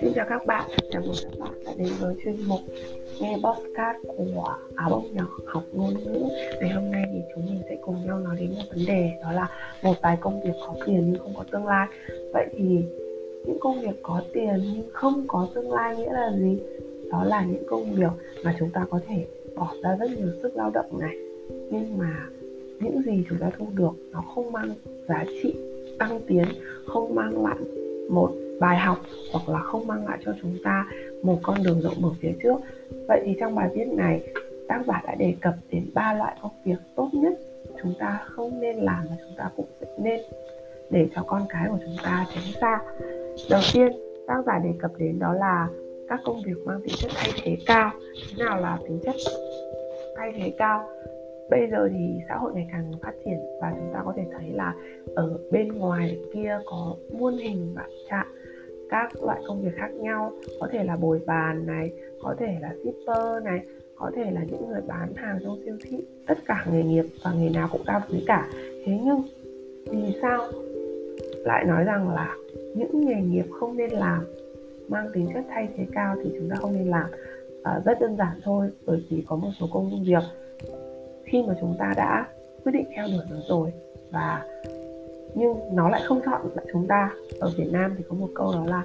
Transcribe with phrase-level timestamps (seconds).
[0.00, 2.60] Xin chào các bạn, chào mừng các bạn đã đến với chuyên mục
[3.20, 6.28] nghe podcast của áo bông nhỏ học ngôn ngữ.
[6.60, 9.32] Ngày hôm nay thì chúng mình sẽ cùng nhau nói đến một vấn đề Đó
[9.32, 9.48] là
[9.82, 11.88] một vài công việc có tiền nhưng không có tương lai.
[12.32, 12.84] Vậy thì
[13.46, 16.58] những công việc có tiền nhưng không có tương lai nghĩa là gì?
[17.10, 18.12] Đó là những công việc
[18.44, 21.16] mà chúng ta có thể bỏ ra rất nhiều sức lao động này.
[21.70, 22.28] Nhưng mà
[22.80, 24.74] những gì chúng ta thu được nó không mang
[25.08, 25.54] giá trị,
[25.98, 26.44] tăng tiến,
[26.86, 27.56] Không mang lại
[28.10, 28.98] một bài học
[29.32, 30.86] hoặc là không mang lại cho chúng ta
[31.22, 32.56] một con đường rộng mở phía trước.
[33.08, 34.20] Vậy thì trong bài viết này,
[34.68, 37.32] tác giả đã đề cập đến ba loại công việc tốt nhất
[37.82, 39.66] chúng ta không nên làm và chúng ta cũng
[39.98, 40.20] nên
[40.90, 42.80] để cho con cái của chúng ta tránh xa.
[43.50, 43.92] Đầu tiên,
[44.26, 45.68] tác giả đề cập đến đó là
[46.08, 47.90] các công việc mang tính chất thay thế cao.
[48.14, 49.14] Thế nào là tính chất
[50.16, 50.88] thay thế cao?
[51.50, 54.52] Bây giờ thì xã hội ngày càng phát triển và chúng ta có thể thấy
[54.52, 54.74] là
[55.14, 58.26] ở bên ngoài kia có muôn hình vạn trạng
[58.90, 60.32] các loại công việc khác nhau.
[60.60, 61.92] Có thể là bồi bàn này
[62.22, 63.60] có thể là shipper này
[63.96, 67.32] có thể là những người bán hàng trong siêu thị tất cả nghề nghiệp và
[67.32, 68.48] nghề nào cũng cao quý cả.
[68.84, 69.22] Thế nhưng
[69.90, 70.48] vì sao
[71.44, 72.36] lại nói rằng là
[72.76, 74.24] những nghề nghiệp không nên làm
[74.88, 77.06] mang tính chất thay thế cao thì chúng ta không nên làm?
[77.62, 80.22] À, rất đơn giản thôi bởi vì có một số công việc
[81.34, 82.26] khi mà chúng ta đã
[82.64, 83.72] quyết định theo đuổi nó rồi.
[84.10, 84.44] Và
[85.34, 87.10] nhưng nó lại không chọn lại chúng ta.
[87.40, 88.82] Ở Việt Nam thì có một câu đó là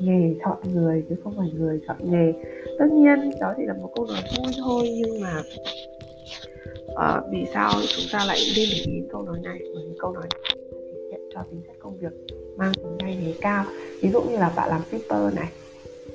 [0.00, 2.32] nghề chọn người chứ không phải người chọn nghề.
[2.78, 5.42] Tất nhiên đó chỉ là một câu nói vui thôi nhưng mà
[6.92, 9.58] uh, vì sao chúng ta lại nên để ý câu nói này?
[9.74, 10.40] Bởi vì câu nói này
[10.72, 12.12] thể hiện cho tính chất công việc
[12.56, 13.64] mang tính thay thế cao.
[14.02, 15.48] Ví dụ như là bạn làm shipper này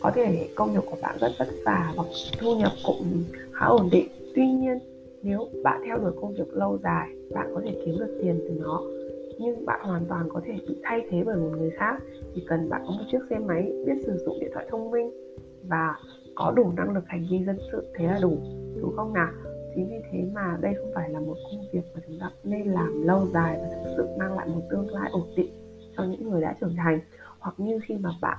[0.00, 2.04] có thể công việc của bạn rất vất vả và
[2.38, 4.08] thu nhập cũng khá ổn định.
[4.34, 4.78] Tuy nhiên
[5.22, 8.54] nếu bạn theo đuổi công việc lâu dài, bạn có thể kiếm được tiền từ
[8.60, 8.82] nó.
[9.38, 12.02] Nhưng bạn hoàn toàn có thể bị thay thế bởi một người khác.
[12.34, 15.10] Chỉ cần bạn có một chiếc xe máy, biết sử dụng điện thoại thông minh
[15.68, 15.94] và
[16.34, 18.36] có đủ năng lực hành vi dân sự, thế là đủ,
[18.80, 19.32] đúng không nào?
[19.74, 22.66] Chính vì thế mà đây không phải là một công việc mà chúng ta nên
[22.66, 25.50] làm lâu dài và thực sự mang lại một tương lai ổn định
[25.96, 27.00] cho những người đã trưởng thành.
[27.38, 28.38] Hoặc như khi mà bạn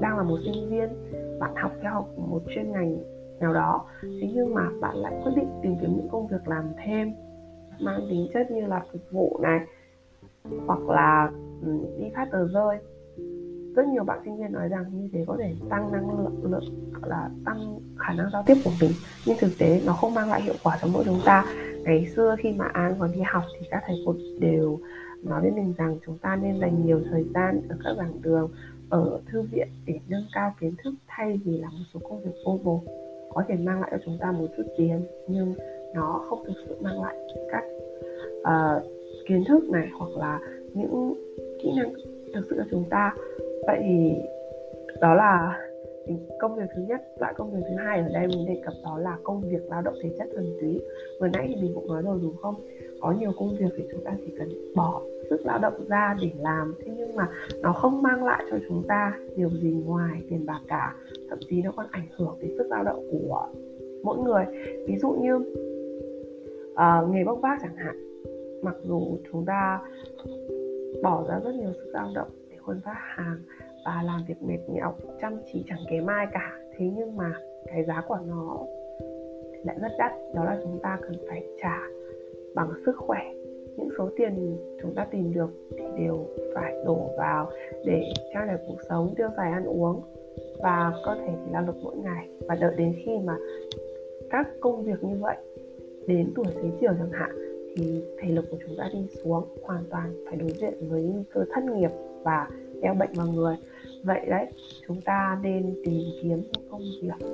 [0.00, 0.88] đang là một sinh viên,
[1.38, 2.96] bạn học theo học một chuyên ngành
[3.40, 3.84] nào đó.
[4.02, 7.12] Thế nhưng mà bạn lại quyết định tìm kiếm những công việc làm thêm,
[7.80, 9.60] mang tính chất như là phục vụ này,
[10.66, 11.30] hoặc là
[11.98, 12.78] đi phát tờ rơi.
[13.76, 16.92] Rất nhiều bạn sinh viên nói rằng như thế có thể tăng năng lượng lượng,
[16.92, 18.90] gọi là, tăng khả năng giao tiếp của mình,
[19.26, 21.44] nhưng thực tế nó không mang lại hiệu quả cho mỗi chúng ta.
[21.84, 24.78] Ngày xưa khi mà an còn đi học thì các thầy cô đều
[25.22, 28.48] nói với mình rằng chúng ta nên dành nhiều thời gian ở các giảng đường,
[28.88, 32.34] ở thư viện để nâng cao kiến thức thay vì là một số công việc
[32.44, 32.82] vô bổ
[33.28, 35.54] có thể mang lại cho chúng ta một chút tiền nhưng
[35.94, 37.16] nó không thực sự mang lại
[37.50, 37.64] các
[38.40, 38.82] uh,
[39.28, 40.40] kiến thức này hoặc là
[40.74, 41.14] những
[41.62, 41.92] kỹ năng
[42.34, 43.14] thực sự cho chúng ta.
[43.66, 44.12] Vậy thì
[45.00, 45.60] đó là
[46.38, 47.00] công việc thứ nhất.
[47.20, 49.82] Loại công việc thứ hai ở đây mình đề cập đó là công việc lao
[49.82, 50.80] động thể chất thuần túy.
[51.20, 52.54] Vừa nãy thì mình cũng nói rồi đúng không?
[53.00, 56.30] Có nhiều công việc thì chúng ta chỉ cần bỏ sức lao động ra để
[56.38, 56.74] làm.
[56.78, 57.28] Thế nhưng mà
[57.62, 60.94] nó không mang lại cho chúng ta điều gì ngoài tiền bạc cả
[61.30, 63.48] thậm chí nó còn ảnh hưởng đến sức lao động của
[64.02, 64.44] mỗi người.
[64.86, 65.36] Ví dụ như
[66.72, 67.96] uh, nghề bốc vác chẳng hạn
[68.62, 69.80] mặc dù chúng ta
[71.02, 73.38] bỏ ra rất nhiều sức lao động để khuân vác hàng
[73.84, 77.32] và làm việc mệt nhọc chăm chỉ chẳng kém ai cả thế nhưng mà
[77.66, 78.66] cái giá của nó
[79.64, 80.12] lại rất đắt.
[80.34, 81.78] Đó là chúng ta cần phải trả
[82.54, 83.34] bằng sức khỏe
[83.76, 87.50] những số tiền chúng ta tìm được thì đều phải đổ vào
[87.84, 88.02] để
[88.34, 90.02] trang trải cuộc sống tiêu xài ăn uống.
[90.58, 92.28] Và có thể lao động mỗi ngày.
[92.48, 93.36] Và đợi đến khi mà
[94.30, 95.36] các công việc như vậy
[96.06, 97.30] đến tuổi xế chiều chẳng hạn,
[97.76, 101.22] thì thể lực của chúng ta đi xuống, hoàn toàn phải đối diện với nguy
[101.34, 101.90] cơ thất nghiệp
[102.22, 102.48] và
[102.82, 103.56] đeo bệnh vào người.
[104.02, 104.46] Vậy đấy,
[104.88, 107.26] chúng ta nên tìm kiếm một công việc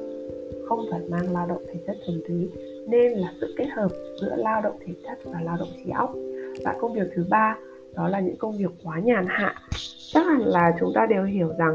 [0.64, 2.50] không phải mang lao động thể chất thuần túy
[2.88, 3.88] nên là sự kết hợp
[4.20, 6.14] giữa lao động thể chất và lao động trí óc.
[6.64, 7.56] Và công việc thứ ba,
[7.94, 9.55] đó là những công việc quá nhàn hạ.
[10.12, 11.75] Chắc hẳn là chúng ta đều hiểu rằng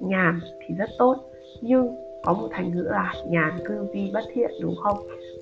[0.00, 1.16] nhàn thì rất tốt,
[1.60, 4.98] nhưng có một thành ngữ là nhàn cư vi bất thiện, đúng không?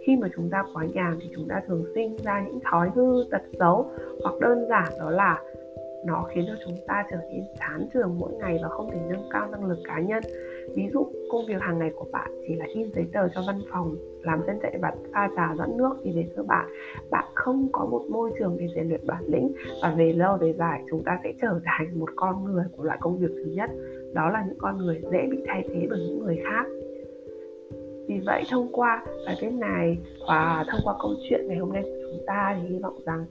[0.07, 3.25] Khi mà chúng ta quá nhàn thì chúng ta thường sinh ra những thói hư
[3.31, 3.91] tật xấu,
[4.23, 5.43] hoặc đơn giản đó là
[6.05, 9.29] nó khiến cho chúng ta trở nên chán trường mỗi ngày và không thể nâng
[9.31, 10.23] cao năng lực cá nhân.
[10.75, 13.61] Ví dụ, công việc hàng ngày của bạn chỉ là in giấy tờ cho văn
[13.71, 16.69] phòng, làm dân chạy vặt pha trà dẫn nước thì về cơ bản.
[17.11, 19.53] Bạn không có một môi trường để rèn luyện bản lĩnh
[19.83, 22.99] và về lâu về dài chúng ta sẽ trở thành một con người của loại
[23.01, 23.71] công việc thứ nhất.
[24.15, 26.67] Đó là những con người dễ bị thay thế bởi những người khác.
[28.09, 29.99] Vì vậy, thông qua bài viết này
[30.29, 33.25] và thông qua câu chuyện ngày hôm nay của chúng ta, thì hy vọng rằng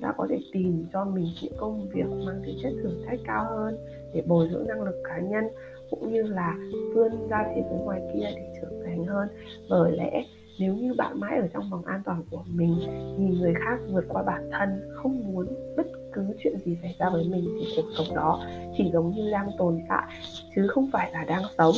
[0.00, 3.44] đã có thể tìm cho mình những công việc mang tính chất thử thách cao
[3.44, 3.76] hơn
[4.14, 5.44] để bồi dưỡng năng lực cá nhân,
[5.90, 6.56] cũng như là
[6.94, 9.28] vươn ra thế giới ngoài kia để trưởng thành hơn.
[9.70, 10.24] Bởi lẽ,
[10.58, 12.76] nếu như bạn mãi ở trong vòng an toàn của mình,
[13.18, 17.10] nhìn người khác vượt qua bản thân, không muốn bất cứ chuyện gì xảy ra
[17.10, 20.12] với mình thì cuộc sống đó chỉ giống như đang tồn tại,
[20.56, 21.74] chứ không phải là đang sống.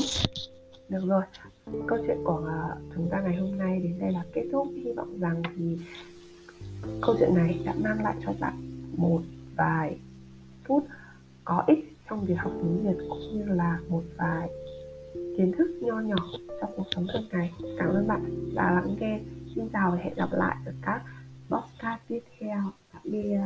[0.89, 1.23] Được rồi,
[1.87, 4.67] câu chuyện của à, chúng ta ngày hôm nay đến đây là kết thúc.
[4.85, 5.79] Hy vọng rằng thì
[7.01, 8.55] câu chuyện này đã mang lại cho bạn
[8.97, 9.21] một
[9.57, 9.97] vài
[10.65, 10.87] phút
[11.45, 14.49] có ích trong việc học tiếng Việt cũng như là một vài
[15.15, 16.17] kiến thức nho nhỏ
[16.61, 17.53] trong cuộc sống thường ngày.
[17.79, 18.25] Cảm ơn bạn
[18.55, 19.21] đã lắng nghe.
[19.55, 21.03] Xin chào và hẹn gặp lại ở các
[21.51, 22.63] podcast tiếp theo.
[22.93, 23.39] Tạm biệt.